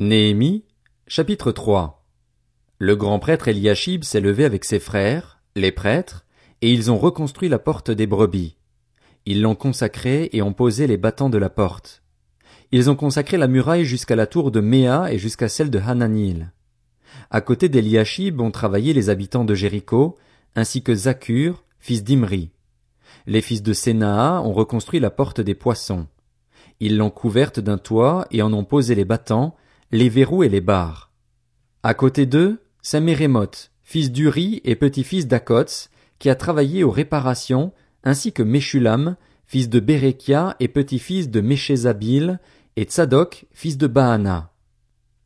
[0.00, 0.62] Néhémie,
[1.08, 2.06] chapitre 3
[2.78, 6.24] Le grand prêtre Eliashib s'est levé avec ses frères, les prêtres,
[6.62, 8.58] et ils ont reconstruit la porte des brebis.
[9.26, 12.04] Ils l'ont consacrée et ont posé les battants de la porte.
[12.70, 16.52] Ils ont consacré la muraille jusqu'à la tour de Méa et jusqu'à celle de Hananil.
[17.32, 20.16] À côté d'Eliashib ont travaillé les habitants de Jéricho,
[20.54, 22.52] ainsi que Zakur, fils d'Imri.
[23.26, 26.06] Les fils de Sénaa ont reconstruit la porte des poissons.
[26.78, 29.56] Ils l'ont couverte d'un toit et en ont posé les battants,
[29.90, 31.10] les verrous et les barres.
[31.82, 35.88] À côté d'eux, c'est Mérémoth, fils d'Uri et petit-fils d'Akots,
[36.18, 37.72] qui a travaillé aux réparations,
[38.04, 39.16] ainsi que Meshulam,
[39.46, 42.38] fils de Bérekia et petit-fils de Méchézabil,
[42.76, 44.52] et Tzadok, fils de Baana.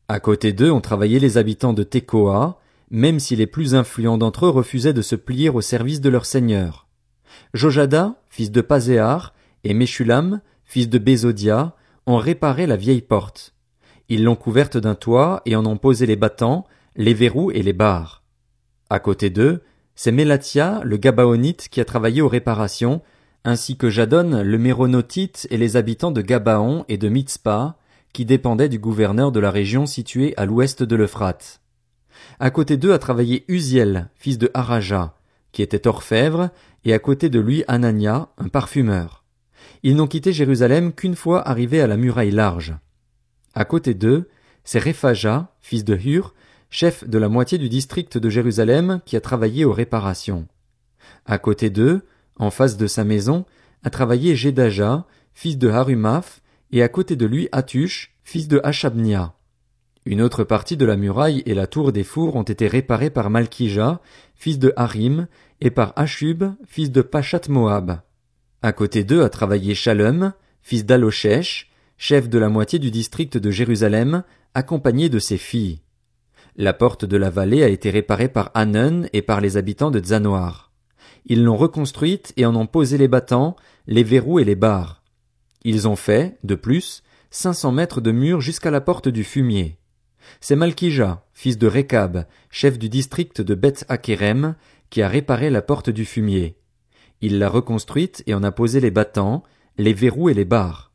[0.07, 4.45] À côté d'eux ont travaillé les habitants de Tekoa, même si les plus influents d'entre
[4.45, 6.87] eux refusaient de se plier au service de leur seigneur.
[7.53, 9.33] Jojada, fils de Pazéar,
[9.63, 11.75] et Meshulam, fils de Bézodia,
[12.05, 13.53] ont réparé la vieille porte.
[14.09, 17.73] Ils l'ont couverte d'un toit et en ont posé les battants, les verrous et les
[17.73, 18.23] barres.
[18.89, 19.63] À côté d'eux,
[19.95, 23.01] c'est Mélatia, le Gabaonite, qui a travaillé aux réparations,
[23.45, 27.77] ainsi que Jadon, le Méronotite et les habitants de Gabaon et de Mitzpah,
[28.13, 31.61] qui dépendaient du gouverneur de la région située à l'ouest de l'Euphrate.
[32.39, 35.15] À côté d'eux a travaillé Uziel, fils de Haraja,
[35.51, 36.49] qui était orfèvre,
[36.85, 39.23] et à côté de lui Anania, un parfumeur.
[39.83, 42.75] Ils n'ont quitté Jérusalem qu'une fois arrivés à la muraille large.
[43.53, 44.29] À côté d'eux,
[44.63, 46.33] c'est Rephaja, fils de Hur,
[46.69, 50.47] chef de la moitié du district de Jérusalem, qui a travaillé aux réparations.
[51.25, 52.01] À côté d'eux,
[52.37, 53.45] en face de sa maison,
[53.83, 59.35] a travaillé Jedaja, fils de Harumaph, et à côté de lui Atush, fils de Hashabnia.
[60.05, 63.29] Une autre partie de la muraille et la tour des fours ont été réparées par
[63.29, 64.01] Malkija,
[64.35, 65.27] fils de Harim,
[65.61, 68.01] et par Ashub, fils de Pachat Moab.
[68.61, 71.69] À côté d'eux a travaillé Shalom, fils d'Aloshech,
[72.05, 74.23] chef de la moitié du district de Jérusalem,
[74.53, 75.79] accompagné de ses filles.
[76.57, 80.03] La porte de la vallée a été réparée par Hanun et par les habitants de
[80.03, 80.73] Zanoar.
[81.27, 83.55] Ils l'ont reconstruite et en ont posé les battants,
[83.87, 85.01] les verrous et les barres.
[85.63, 89.77] Ils ont fait, de plus, cinq cents mètres de mur jusqu'à la porte du fumier.
[90.41, 94.55] C'est Malkija, fils de Rekab, chef du district de Beth Akerem,
[94.89, 96.57] qui a réparé la porte du fumier.
[97.21, 99.43] Il l'a reconstruite et en a posé les battants,
[99.77, 100.92] les verrous et les barres.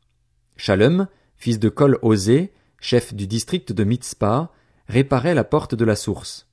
[0.61, 4.51] Shalom, fils de Kol Osé, chef du district de Mitzpah,
[4.89, 6.49] réparait la porte de la source.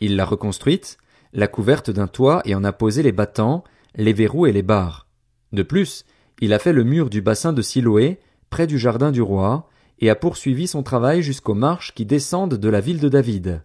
[0.00, 0.98] Il l'a reconstruite,
[1.32, 3.62] l'a couverte d'un toit et en a posé les battants,
[3.94, 5.06] les verrous et les barres.
[5.52, 6.04] De plus,
[6.40, 8.18] il a fait le mur du bassin de Siloé,
[8.50, 9.68] près du jardin du roi,
[10.00, 13.62] et a poursuivi son travail jusqu'aux marches qui descendent de la ville de David.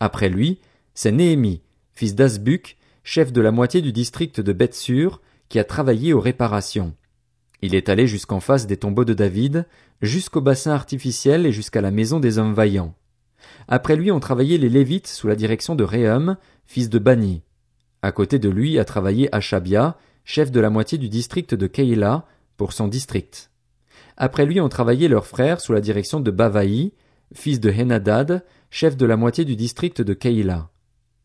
[0.00, 0.58] Après lui,
[0.94, 1.60] c'est Néhémie,
[1.92, 5.20] fils d'Asbuc, chef de la moitié du district de Bethsur,
[5.50, 6.94] qui a travaillé aux réparations.
[7.62, 9.66] Il est allé jusqu'en face des tombeaux de David,
[10.02, 12.94] jusqu'au bassin artificiel et jusqu'à la maison des hommes vaillants.
[13.68, 16.36] Après lui ont travaillé les Lévites sous la direction de Réhum,
[16.66, 17.42] fils de Bani.
[18.02, 22.26] À côté de lui a travaillé Achabia, chef de la moitié du district de Keïla,
[22.56, 23.50] pour son district.
[24.16, 26.92] Après lui ont travaillé leurs frères sous la direction de Bavaï,
[27.32, 30.68] fils de Henadad, chef de la moitié du district de Keïla.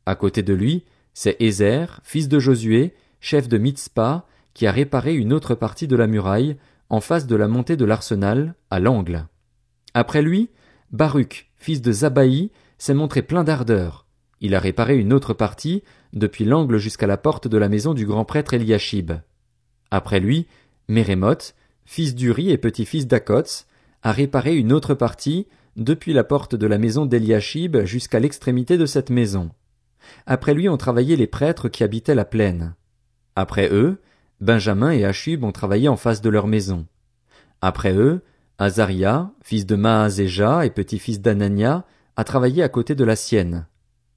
[0.06, 4.26] À côté de lui, c'est Ézer, fils de Josué, chef de Mitzpah,
[4.58, 6.58] qui a réparé une autre partie de la muraille,
[6.90, 9.28] en face de la montée de l'arsenal, à l'angle.
[9.94, 10.50] Après lui,
[10.92, 14.08] Baruch, fils de Zabaï, s'est montré plein d'ardeur.
[14.42, 18.08] Il a réparé une autre partie, depuis l'angle jusqu'à la porte de la maison du
[18.08, 19.12] grand prêtre Eliashib.
[19.92, 20.48] Après lui,
[20.88, 21.54] Mérémoth,
[21.86, 23.68] fils d'Uri et petit-fils d'Akots,
[24.02, 28.88] a réparé une autre partie, depuis la porte de la maison d'Eliashib jusqu'à l'extrémité de
[28.88, 29.52] cette maison.
[30.26, 32.74] Après lui ont travaillé les prêtres qui habitaient la plaine.
[33.36, 34.02] Après eux,
[34.40, 36.86] Benjamin et Achub ont travaillé en face de leur maison.
[37.62, 38.22] Après eux,
[38.60, 43.68] Azaria, fils de Maazéja et petit-fils d'Anania, a travaillé à côté de la sienne.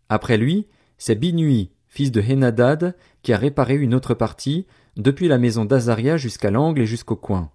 [0.08, 0.66] Après lui,
[0.98, 4.66] c'est Binui, fils de Henadad, qui a réparé une autre partie,
[4.96, 7.50] depuis la maison d'Azaria jusqu'à l'angle et jusqu'au coin.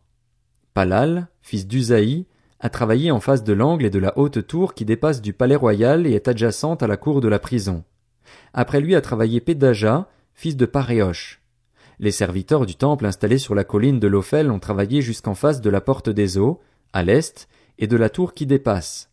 [0.74, 2.26] Palal, fils d'Uzaï,
[2.60, 5.56] a travaillé en face de l'angle et de la haute tour qui dépasse du palais
[5.56, 7.84] royal et est adjacente à la cour de la prison.
[8.54, 11.45] Après lui a travaillé Pédaja, fils de Paréoche.
[12.00, 15.70] Les serviteurs du temple installés sur la colline de l'Ophel ont travaillé jusqu'en face de
[15.70, 16.60] la porte des eaux,
[16.94, 17.48] à l'est,
[17.78, 19.10] et de la tour qui dépasse.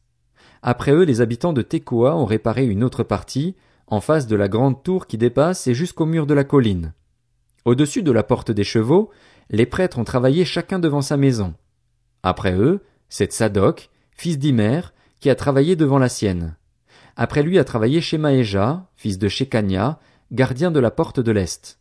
[0.62, 3.56] Après eux, les habitants de Tekoa ont réparé une autre partie,
[3.87, 6.93] en face de la grande tour qui dépasse et jusqu'au mur de la colline.
[7.64, 9.11] Au-dessus de la porte des chevaux,
[9.50, 11.55] les prêtres ont travaillé chacun devant sa maison.
[12.23, 14.81] Après eux, c'est Tsadok, fils d'Imer,
[15.20, 16.56] qui a travaillé devant la sienne.
[17.17, 20.00] Après lui a travaillé Shemaéja, fils de Shekania,
[20.31, 21.78] gardien de la porte de l'Est.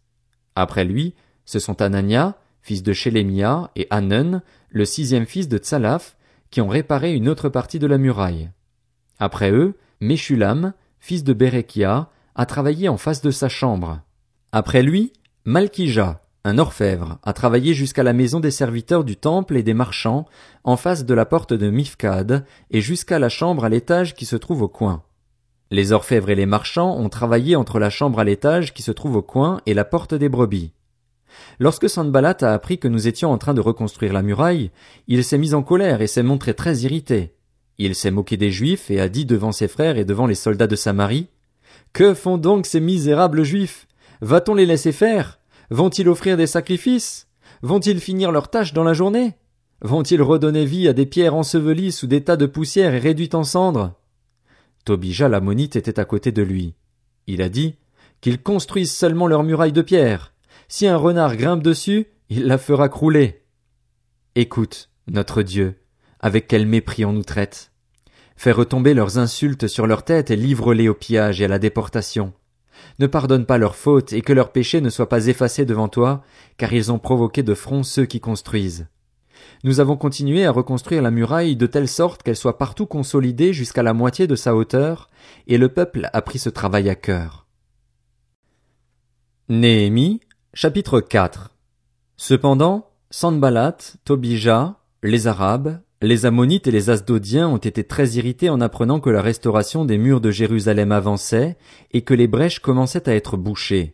[0.56, 1.14] Après lui,
[1.46, 6.16] ce sont Anania, fils de Shélémia, et Hanun, le sixième fils de Tsalaf,
[6.50, 8.50] qui ont réparé une autre partie de la muraille.
[9.20, 14.02] Après eux, Meshulam, fils de Berekia, a travaillé en face de sa chambre.
[14.52, 15.14] Après lui,
[15.46, 20.26] Malkija, un orfèvre, a travaillé jusqu'à la maison des serviteurs du temple et des marchands,
[20.64, 24.36] en face de la porte de Mifkad, et jusqu'à la chambre à l'étage qui se
[24.36, 25.04] trouve au coin.
[25.72, 29.16] Les orfèvres et les marchands ont travaillé entre la chambre à l'étage qui se trouve
[29.16, 30.74] au coin et la porte des brebis.
[31.60, 34.72] Lorsque Sanballat a appris que nous étions en train de reconstruire la muraille,
[35.08, 37.34] il s'est mis en colère et s'est montré très irrité.
[37.78, 40.68] Il s'est moqué des Juifs et a dit devant ses frères et devant les soldats
[40.68, 41.30] de Samarie,
[41.94, 43.88] Que font donc ces misérables Juifs?
[44.20, 45.40] Va-t-on les laisser faire?
[45.70, 47.28] Vont-ils offrir des sacrifices?
[47.62, 49.36] Vont-ils finir leurs tâches dans la journée?
[49.82, 53.46] Vont-ils redonner vie à des pierres ensevelies sous des tas de poussière et réduites en
[53.46, 53.94] cendres?
[54.84, 56.76] Tobija l'ammonite était à côté de lui.
[57.28, 57.76] Il a dit,
[58.22, 60.34] qu'ils construisent seulement leur muraille de pierre.
[60.68, 63.42] Si un renard grimpe dessus, il la fera crouler.
[64.36, 65.76] Écoute, notre Dieu,
[66.20, 67.72] avec quel mépris on nous traite.
[68.36, 72.34] Fais retomber leurs insultes sur leur tête et livre-les au pillage et à la déportation.
[73.00, 76.24] Ne pardonne pas leurs fautes et que leurs péchés ne soient pas effacés devant toi,
[76.58, 78.88] car ils ont provoqué de front ceux qui construisent.
[79.64, 83.84] Nous avons continué à reconstruire la muraille de telle sorte qu'elle soit partout consolidée jusqu'à
[83.84, 85.10] la moitié de sa hauteur,
[85.48, 87.46] et le peuple a pris ce travail à cœur.
[89.50, 90.22] Néhémie,
[90.54, 91.52] Chapitre 4
[92.18, 98.60] Cependant, Sanballat, Tobija, les Arabes, les Ammonites et les Asdodiens ont été très irrités en
[98.60, 101.58] apprenant que la restauration des murs de Jérusalem avançait
[101.92, 103.94] et que les brèches commençaient à être bouchées.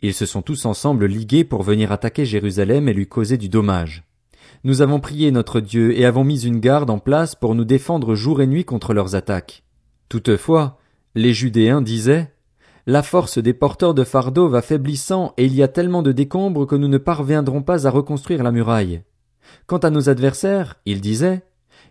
[0.00, 4.02] Ils se sont tous ensemble ligués pour venir attaquer Jérusalem et lui causer du dommage.
[4.64, 8.14] Nous avons prié notre Dieu et avons mis une garde en place pour nous défendre
[8.14, 9.64] jour et nuit contre leurs attaques.
[10.08, 10.78] Toutefois,
[11.14, 12.32] les Judéens disaient
[12.88, 16.68] la force des porteurs de fardeaux va faiblissant et il y a tellement de décombres
[16.68, 19.02] que nous ne parviendrons pas à reconstruire la muraille.
[19.66, 21.42] Quant à nos adversaires, ils disaient,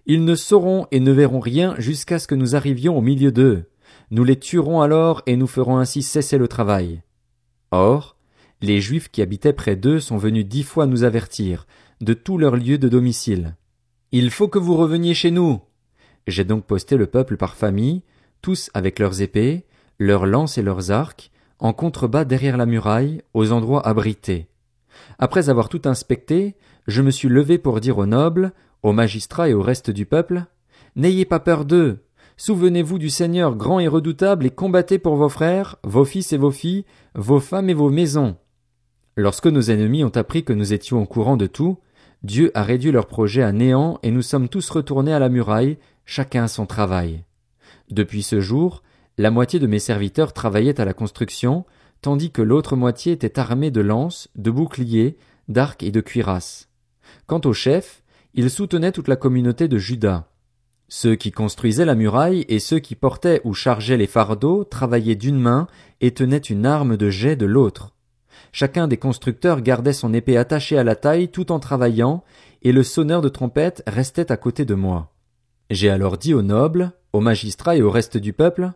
[0.05, 3.65] ils ne sauront et ne verront rien jusqu'à ce que nous arrivions au milieu d'eux.
[4.09, 7.01] Nous les tuerons alors et nous ferons ainsi cesser le travail.
[7.71, 8.15] Or,
[8.61, 11.67] les Juifs qui habitaient près d'eux sont venus dix fois nous avertir,
[12.01, 13.55] de tous leurs lieux de domicile.
[14.11, 15.61] Il faut que vous reveniez chez nous.
[16.27, 18.01] J'ai donc posté le peuple par famille,
[18.41, 19.65] tous avec leurs épées,
[19.99, 24.47] leurs lances et leurs arcs, en contrebas derrière la muraille, aux endroits abrités.
[25.19, 26.55] Après avoir tout inspecté,
[26.87, 28.51] je me suis levé pour dire aux nobles,
[28.83, 30.45] aux magistrats et au reste du peuple,
[30.95, 31.99] N'ayez pas peur d'eux.
[32.37, 36.51] Souvenez-vous du Seigneur grand et redoutable et combattez pour vos frères, vos fils et vos
[36.51, 38.37] filles, vos femmes et vos maisons.
[39.17, 41.77] Lorsque nos ennemis ont appris que nous étions au courant de tout,
[42.25, 45.77] Dieu a réduit leur projet à néant et nous sommes tous retournés à la muraille,
[46.05, 47.23] chacun à son travail.
[47.91, 48.81] Depuis ce jour,
[49.19, 51.65] la moitié de mes serviteurs travaillaient à la construction,
[52.01, 55.17] tandis que l'autre moitié était armée de lances, de boucliers,
[55.49, 56.67] d'arcs et de cuirasses.
[57.27, 58.01] Quant au chef,
[58.33, 60.27] il soutenait toute la communauté de Juda.
[60.87, 65.39] Ceux qui construisaient la muraille et ceux qui portaient ou chargeaient les fardeaux travaillaient d'une
[65.39, 65.67] main
[66.01, 67.94] et tenaient une arme de jet de l'autre.
[68.51, 72.23] Chacun des constructeurs gardait son épée attachée à la taille tout en travaillant,
[72.61, 75.11] et le sonneur de trompette restait à côté de moi.
[75.69, 78.71] J'ai alors dit aux nobles, aux magistrats et au reste du peuple,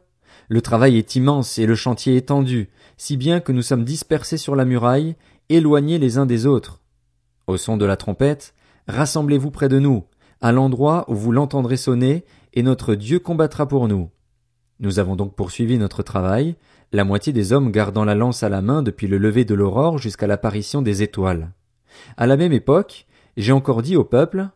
[0.47, 4.56] le travail est immense et le chantier étendu, si bien que nous sommes dispersés sur
[4.56, 5.15] la muraille,
[5.50, 6.81] éloignés les uns des autres.
[7.45, 8.56] Au son de la trompette,
[8.88, 10.06] rassemblez-vous près de nous,
[10.41, 14.09] à l'endroit où vous l'entendrez sonner, et notre Dieu combattra pour nous.
[14.80, 16.56] Nous avons donc poursuivi notre travail,
[16.92, 19.98] la moitié des hommes gardant la lance à la main depuis le lever de l'aurore
[19.98, 21.52] jusqu'à l'apparition des étoiles.
[22.18, 23.06] À la même époque,
[23.38, 24.48] j'ai encore dit au peuple,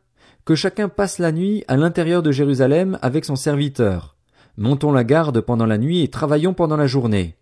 [0.45, 4.15] que chacun passe la nuit à l'intérieur de Jérusalem avec son serviteur,
[4.57, 7.35] montons la garde pendant la nuit et travaillons pendant la journée.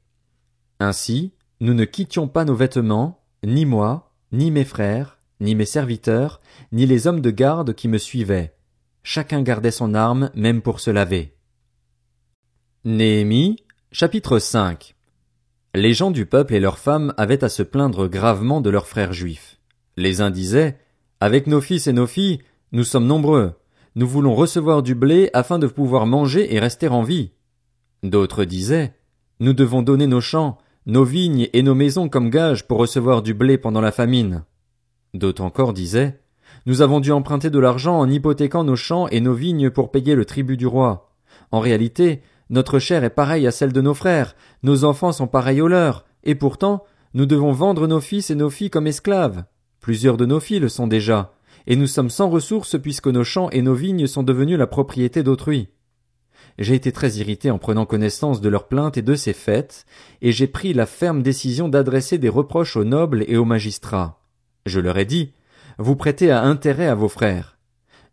[0.80, 6.42] Ainsi, nous ne quittions pas nos vêtements, ni moi, ni mes frères, ni mes serviteurs,
[6.72, 8.54] ni les hommes de garde qui me suivaient.
[9.04, 11.36] Chacun gardait son arme, même pour se laver.
[12.84, 13.58] Néhémie,
[13.92, 14.96] chapitre 5
[15.76, 19.14] Les gens du peuple et leurs femmes avaient à se plaindre gravement de leurs frères
[19.14, 19.60] juifs.
[19.98, 20.80] Les uns disaient,
[21.20, 22.40] Avec nos fils et nos filles,
[22.72, 23.54] nous sommes nombreux,
[23.94, 27.34] nous voulons recevoir du blé afin de pouvoir manger et rester en vie.
[28.02, 28.96] D'autres disaient,
[29.40, 30.58] nous devons donner nos champs,
[30.88, 34.44] nos vignes et nos maisons comme gages pour recevoir du blé pendant la famine.
[35.14, 36.20] D'autres encore disaient,
[36.66, 40.16] nous avons dû emprunter de l'argent en hypothéquant nos champs et nos vignes pour payer
[40.16, 41.14] le tribut du roi.
[41.52, 45.62] En réalité, notre chair est pareille à celle de nos frères, nos enfants sont pareils
[45.62, 49.46] aux leurs, et pourtant, nous devons vendre nos fils et nos filles comme esclaves.
[49.80, 51.34] Plusieurs de nos filles le sont déjà,
[51.66, 55.24] et nous sommes sans ressources puisque nos champs et nos vignes sont devenus la propriété
[55.24, 55.70] d'autrui.
[56.60, 59.86] J'ai été très irrité en prenant connaissance de leurs plaintes et de ces fêtes,
[60.22, 64.20] et j'ai pris la ferme décision d'adresser des reproches aux nobles et aux magistrats.
[64.66, 65.32] Je leur ai dit,
[65.78, 67.58] vous prêtez à intérêt à vos frères.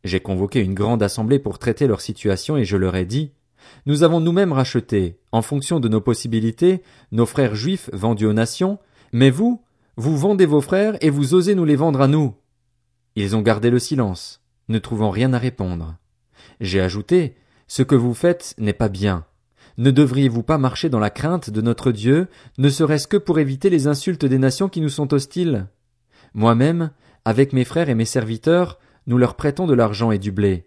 [0.04, 3.32] J'ai convoqué une grande assemblée pour traiter leur situation et je leur ai dit,
[3.86, 6.82] nous avons nous-mêmes racheté, en fonction de nos possibilités,
[7.12, 8.78] nos frères juifs vendus aux nations,
[9.12, 9.62] mais vous,
[9.96, 12.34] vous vendez vos frères et vous osez nous les vendre à nous.
[13.16, 15.96] Ils ont gardé le silence, ne trouvant rien à répondre.
[16.60, 19.24] J'ai ajouté, ce que vous faites n'est pas bien.
[19.76, 23.70] Ne devriez-vous pas marcher dans la crainte de notre Dieu, ne serait-ce que pour éviter
[23.70, 25.66] les insultes des nations qui nous sont hostiles?
[26.34, 26.90] Moi-même,
[27.24, 30.66] avec mes frères et mes serviteurs, nous leur prêtons de l'argent et du blé.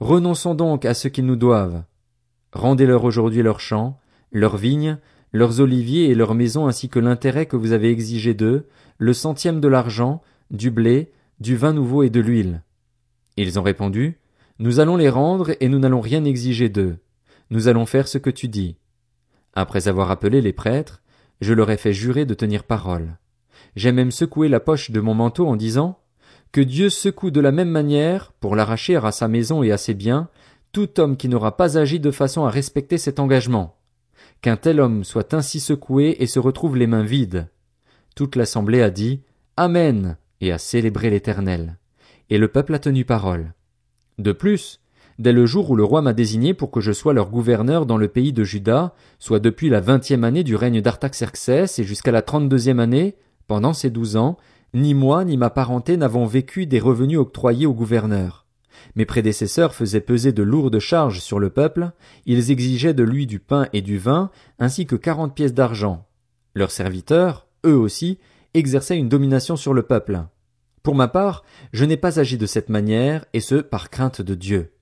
[0.00, 1.84] Renonçons donc à ce qu'ils nous doivent.
[2.52, 3.98] Rendez-leur aujourd'hui leurs champs,
[4.30, 4.98] leurs vignes,
[5.32, 8.66] leurs oliviers et leurs maisons ainsi que l'intérêt que vous avez exigé d'eux,
[8.98, 12.62] le centième de l'argent, du blé, du vin nouveau et de l'huile.
[13.36, 14.18] Ils ont répondu,
[14.58, 16.98] Nous allons les rendre et nous n'allons rien exiger d'eux.
[17.50, 18.76] Nous allons faire ce que tu dis.
[19.54, 21.02] Après avoir appelé les prêtres,
[21.40, 23.18] je leur ai fait jurer de tenir parole.
[23.74, 25.98] J'ai même secoué la poche de mon manteau en disant,
[26.52, 29.94] Que Dieu secoue de la même manière, pour l'arracher à sa maison et à ses
[29.94, 30.28] biens,
[30.72, 33.76] tout homme qui n'aura pas agi de façon à respecter cet engagement.
[34.40, 37.48] Qu'un tel homme soit ainsi secoué et se retrouve les mains vides.
[38.16, 39.20] Toute l'assemblée a dit
[39.58, 41.76] Amen et a célébré l'Éternel.
[42.30, 43.52] Et le peuple a tenu parole.
[44.18, 44.80] De plus,
[45.18, 47.98] dès le jour où le roi m'a désigné pour que je sois leur gouverneur dans
[47.98, 52.22] le pays de Juda, soit depuis la vingtième année du règne d'Artaxerxès et jusqu'à la
[52.22, 54.38] trente-deuxième année, pendant ces douze ans,
[54.72, 58.41] ni moi ni ma parenté n'avons vécu des revenus octroyés au gouverneur.
[58.96, 61.92] Mes prédécesseurs faisaient peser de lourdes charges sur le peuple,
[62.26, 66.06] ils exigeaient de lui du pain et du vin, ainsi que quarante pièces d'argent.
[66.54, 68.18] Leurs serviteurs, eux aussi,
[68.54, 70.22] exerçaient une domination sur le peuple.
[70.82, 74.34] Pour ma part, je n'ai pas agi de cette manière, et ce, par crainte de
[74.34, 74.72] Dieu.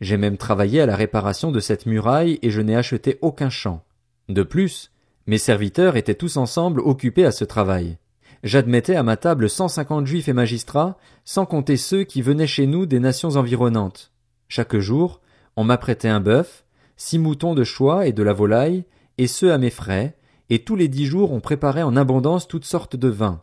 [0.00, 3.84] J'ai même travaillé à la réparation de cette muraille, et je n'ai acheté aucun champ.
[4.28, 4.92] De plus,
[5.26, 7.98] mes serviteurs étaient tous ensemble occupés à ce travail
[8.42, 12.66] j'admettais à ma table cent cinquante juifs et magistrats, sans compter ceux qui venaient chez
[12.66, 14.12] nous des nations environnantes.
[14.48, 15.20] Chaque jour,
[15.56, 16.64] on m'apprêtait un bœuf,
[16.96, 18.84] six moutons de choix et de la volaille,
[19.18, 20.16] et ceux à mes frais,
[20.50, 23.42] et tous les dix jours on préparait en abondance toutes sortes de vins.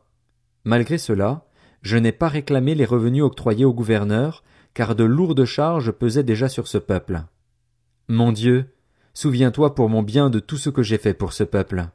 [0.64, 1.46] Malgré cela,
[1.82, 6.50] je n'ai pas réclamé les revenus octroyés au gouverneur, car de lourdes charges pesaient déjà
[6.50, 7.22] sur ce peuple.
[8.08, 8.74] Mon Dieu,
[9.14, 11.86] souviens-toi pour mon bien de tout ce que j'ai fait pour ce peuple.